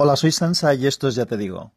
[0.00, 1.72] Hola, soy Sansa y esto es Ya Te Digo.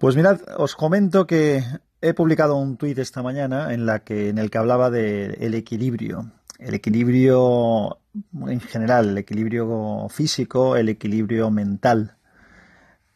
[0.00, 1.62] Pues mirad, os comento que
[2.00, 5.54] he publicado un tuit esta mañana en, la que, en el que hablaba del el
[5.54, 6.32] equilibrio.
[6.58, 8.00] El equilibrio
[8.48, 12.16] en general, el equilibrio físico, el equilibrio mental.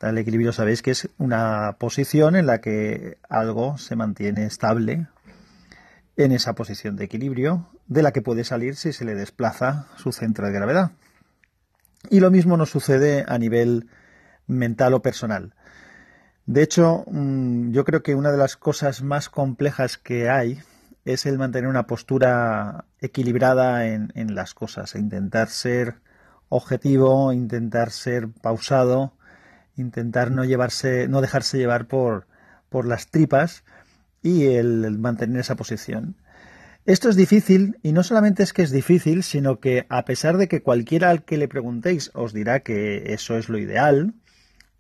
[0.00, 5.08] El equilibrio sabéis que es una posición en la que algo se mantiene estable
[6.16, 10.12] en esa posición de equilibrio, de la que puede salir si se le desplaza su
[10.12, 10.92] centro de gravedad.
[12.10, 13.88] Y lo mismo nos sucede a nivel
[14.46, 15.54] mental o personal.
[16.46, 20.60] De hecho, mm, yo creo que una de las cosas más complejas que hay
[21.04, 25.96] es el mantener una postura equilibrada en, las cosas, e intentar ser
[26.48, 29.12] objetivo, intentar ser pausado,
[29.76, 32.26] intentar no llevarse, no dejarse llevar por,
[32.68, 33.64] por las tripas
[34.22, 36.16] y el mantener esa posición.
[36.88, 40.48] Esto es difícil y no solamente es que es difícil, sino que a pesar de
[40.48, 44.14] que cualquiera al que le preguntéis os dirá que eso es lo ideal,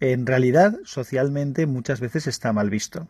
[0.00, 3.08] en realidad socialmente muchas veces está mal visto.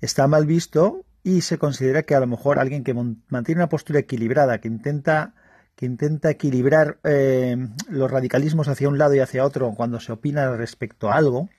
[0.00, 4.00] Está mal visto y se considera que a lo mejor alguien que mantiene una postura
[4.00, 5.34] equilibrada, que intenta
[5.76, 7.56] que intenta equilibrar eh,
[7.88, 11.50] los radicalismos hacia un lado y hacia otro cuando se opina respecto a algo.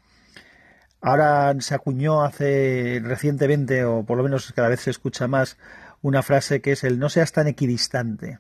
[0.99, 5.55] Ahora se acuñó hace recientemente, o por lo menos cada vez se escucha más,
[6.01, 8.39] una frase que es el no seas tan equidistante.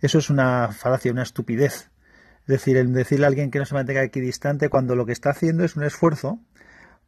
[0.00, 1.90] Eso es una falacia, una estupidez.
[2.42, 5.30] Es decir, el decirle a alguien que no se mantenga equidistante cuando lo que está
[5.30, 6.40] haciendo es un esfuerzo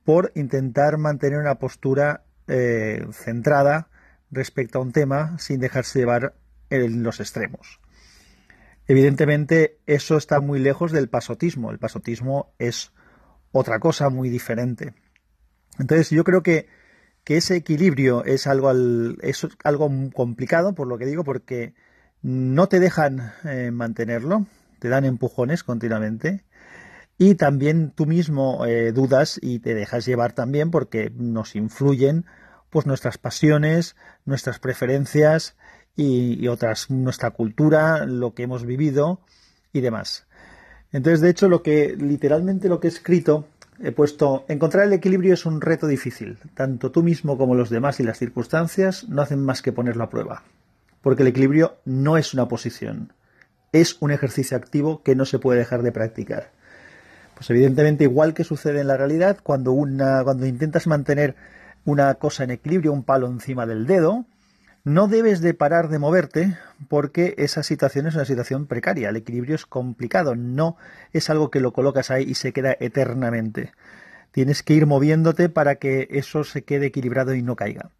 [0.05, 3.89] por intentar mantener una postura eh, centrada
[4.31, 6.35] respecto a un tema sin dejarse llevar
[6.71, 7.81] en los extremos.
[8.87, 11.71] Evidentemente, eso está muy lejos del pasotismo.
[11.71, 12.93] El pasotismo es
[13.53, 14.95] otra cosa muy diferente.
[15.79, 16.69] Entonces, yo creo que
[17.25, 18.73] que ese equilibrio es algo,
[19.21, 21.75] es algo complicado, por lo que digo, porque
[22.23, 24.47] no te dejan eh, mantenerlo,
[24.79, 26.45] te dan empujones continuamente
[27.19, 32.27] y también tú mismo eh, dudas y te dejas llevar también porque nos influyen
[32.71, 35.57] pues nuestras pasiones, nuestras preferencias
[35.95, 39.21] y, y otras, nuestra cultura, lo que hemos vivido
[39.73, 40.27] y demás.
[40.91, 43.47] Entonces, de hecho, lo que literalmente lo que he escrito
[43.83, 46.39] he puesto, encontrar el equilibrio es un reto difícil.
[46.55, 50.11] Tanto tú mismo como los demás y las circunstancias no hacen más que ponerlo a
[50.11, 50.45] prueba.
[51.03, 53.13] Porque el equilibrio no es una posición,
[53.73, 56.53] es un ejercicio activo que no se puede dejar de practicar.
[57.35, 61.35] Pues evidentemente, igual que sucede en la realidad, cuando, una, cuando intentas mantener
[61.85, 64.27] una cosa en equilibrio, un palo encima del dedo,
[64.85, 66.57] no debes de parar de moverte
[66.89, 69.11] porque esa situación es una situación precaria.
[69.11, 70.77] El equilibrio es complicado, no
[71.13, 73.73] es algo que lo colocas ahí y se queda eternamente.
[74.33, 77.91] Tienes que ir moviéndote para que eso se quede equilibrado y no caiga.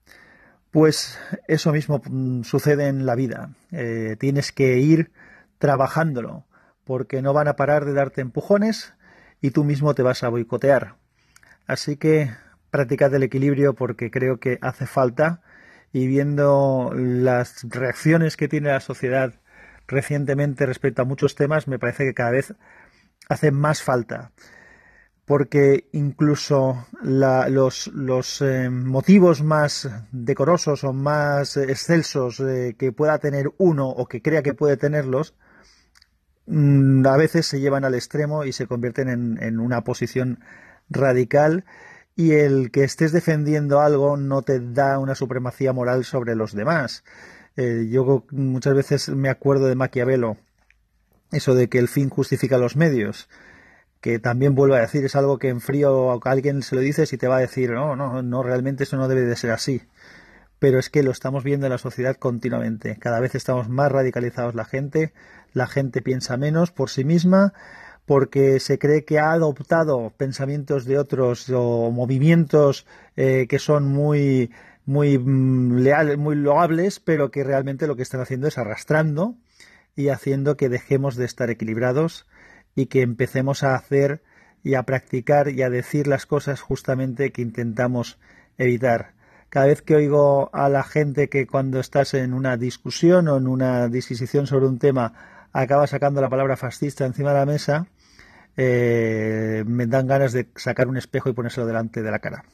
[0.71, 3.51] Pues eso mismo mm, sucede en la vida.
[3.71, 5.13] Eh, tienes que ir
[5.59, 6.47] trabajándolo
[6.85, 8.95] porque no van a parar de darte empujones
[9.41, 10.97] y tú mismo te vas a boicotear.
[11.67, 12.31] Así que
[12.71, 15.43] practicad el equilibrio porque creo que hace falta
[15.93, 19.35] y viendo las reacciones que tiene la sociedad
[19.87, 22.55] recientemente respecto a muchos temas, me parece que cada vez
[23.29, 24.33] hace más falta.
[25.25, 32.43] Porque incluso los, eh, motivos más decorosos o más excelsos
[32.77, 35.35] que pueda tener uno o que crea que puede tenerlos,
[36.47, 40.41] mm, a veces se llevan al extremo y se convierten en una posición
[40.91, 41.65] radical
[42.15, 47.05] y el que estés defendiendo algo no te da una supremacía moral sobre los demás.
[47.57, 50.37] Eh, yo muchas veces me acuerdo de Maquiavelo,
[51.33, 53.29] eso de que el fin justifica los medios,
[54.01, 57.19] que también vuelvo a decir, es algo que en frío alguien se lo dices y
[57.19, 59.83] te va a decir, no, no, no, realmente eso no debe de ser así.
[60.59, 62.97] Pero es que lo estamos viendo en la sociedad continuamente.
[62.99, 65.13] Cada vez estamos más radicalizados la gente,
[65.53, 67.53] la gente piensa menos por sí misma,
[68.07, 72.87] porque se cree que ha adoptado pensamientos de otros o movimientos
[73.17, 74.51] eh, que son muy
[74.85, 79.37] muy mm, leales, muy loables, pero que realmente lo que están haciendo es arrastrando
[79.95, 82.27] y haciendo que dejemos de estar equilibrados
[82.75, 84.23] y que empecemos a hacer
[84.65, 88.19] y a practicar y a decir las cosas justamente que intentamos
[88.59, 89.13] evitar.
[89.49, 93.47] Cada vez que oigo a la gente que cuando estás en una discusión o en
[93.47, 95.13] una disquisición sobre un tema
[95.53, 97.87] acaba sacando la palabra fascista encima de la mesa,
[98.57, 102.45] eh, me dan ganas de sacar un espejo y ponérselo delante de la cara.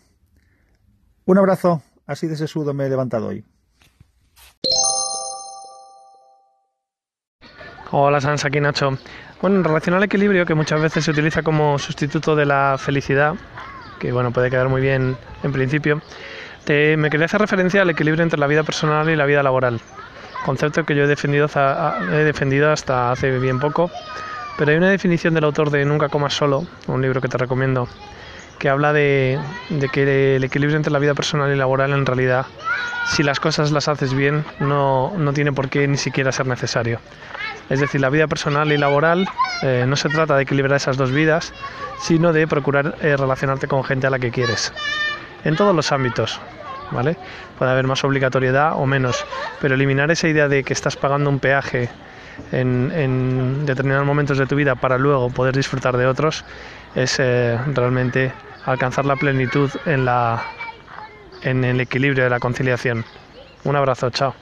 [1.25, 3.45] Un abrazo, así de sesudo me he levantado hoy.
[7.91, 8.99] Hola Sansa, aquí Nacho.
[9.41, 13.35] Bueno, en relación al equilibrio, que muchas veces se utiliza como sustituto de la felicidad,
[13.99, 16.03] que bueno, puede quedar muy bien en principio,
[16.67, 19.81] me quería hacer referencia al equilibrio entre la vida personal y la vida laboral
[20.45, 21.45] concepto que yo he defendido
[22.73, 23.91] hasta hace bien poco,
[24.59, 27.89] Pero hay una definición del autor de Nunca comas solo, un libro que te recomiendo,
[28.59, 29.39] que habla de,
[29.93, 32.45] que el equilibrio entre la vida personal y laboral en realidad,
[33.07, 36.99] si las cosas las haces bien, no, no tiene por qué ni siquiera ser necesario.
[37.71, 39.29] Es decir, la vida personal y laboral
[39.63, 41.55] eh, no se trata de equilibrar esas dos vidas,
[42.01, 44.73] sino de procurar eh, relacionarte con gente a la que quieres.
[45.45, 46.41] En todos los ámbitos,
[46.91, 47.17] ¿vale?
[47.59, 49.25] Puede haber más obligatoriedad o menos,
[49.61, 51.89] pero eliminar esa idea de que estás pagando un peaje
[52.53, 56.45] en, determinados momentos de tu vida para luego poder disfrutar de otros
[56.95, 58.33] es eh, realmente
[58.65, 60.43] alcanzar la plenitud en, la,
[61.43, 63.05] en el equilibrio de la conciliación.
[63.65, 64.35] Un abrazo, chao.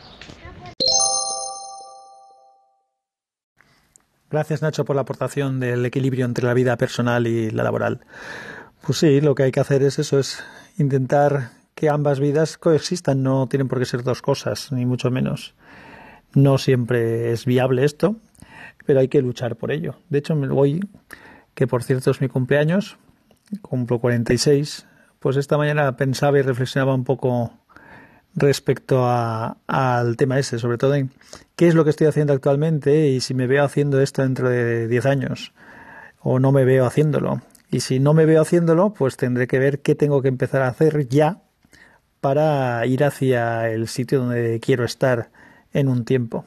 [4.31, 8.01] Gracias Nacho por la aportación del equilibrio entre la vida personal y la laboral.
[8.83, 10.45] Pues sí, lo que hay que hacer es eso, es
[10.79, 15.55] intentar que ambas vidas coexistan, no tienen por qué ser dos cosas, ni mucho menos.
[16.37, 18.17] No siempre es viable esto,
[18.85, 19.97] pero hay que luchar por ello.
[20.11, 20.87] De hecho, hoy,
[21.55, 22.99] que por cierto es mi cumpleaños,
[23.63, 24.87] cumplo 46,
[25.19, 27.55] pues esta mañana pensaba y reflexionaba un poco
[28.35, 31.11] respecto al tema ese, sobre todo en
[31.57, 34.89] qué es lo que estoy haciendo actualmente y si me veo haciendo esto dentro de
[34.89, 35.55] 10 años
[36.21, 37.41] o no me veo haciéndolo.
[37.71, 40.69] Y si no me veo haciéndolo, pues tendré que ver qué tengo que empezar a
[40.69, 41.41] hacer ya
[42.21, 45.31] para ir hacia el sitio donde quiero estar
[45.77, 46.45] en un tiempo.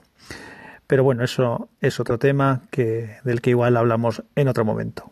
[0.87, 5.11] Pero bueno, eso es otro tema que, del que igual hablamos en otro momento.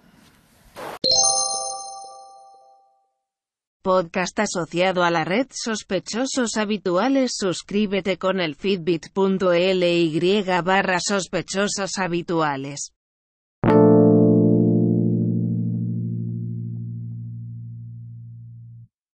[3.87, 7.31] podcast asociado a la red Sospechosos Habituales.
[7.37, 12.96] Suscríbete con el fitbit.ly barra sospechosos habituales.